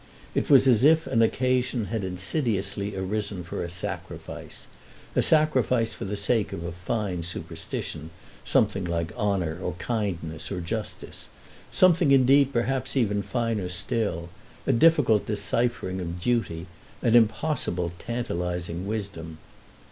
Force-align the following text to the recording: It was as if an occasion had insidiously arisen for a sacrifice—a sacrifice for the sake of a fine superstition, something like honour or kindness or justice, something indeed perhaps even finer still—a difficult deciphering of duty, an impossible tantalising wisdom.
It 0.33 0.49
was 0.49 0.67
as 0.67 0.83
if 0.83 1.05
an 1.05 1.21
occasion 1.21 1.85
had 1.93 2.03
insidiously 2.03 2.95
arisen 2.95 3.43
for 3.43 3.63
a 3.63 3.69
sacrifice—a 3.69 5.21
sacrifice 5.21 5.93
for 5.93 6.05
the 6.05 6.15
sake 6.15 6.51
of 6.51 6.63
a 6.63 6.71
fine 6.71 7.21
superstition, 7.21 8.09
something 8.43 8.83
like 8.83 9.15
honour 9.15 9.59
or 9.61 9.73
kindness 9.73 10.51
or 10.51 10.59
justice, 10.59 11.29
something 11.69 12.11
indeed 12.11 12.51
perhaps 12.51 12.97
even 12.97 13.21
finer 13.21 13.69
still—a 13.69 14.73
difficult 14.73 15.27
deciphering 15.27 15.99
of 16.01 16.19
duty, 16.19 16.65
an 17.03 17.13
impossible 17.13 17.91
tantalising 17.99 18.87
wisdom. 18.87 19.37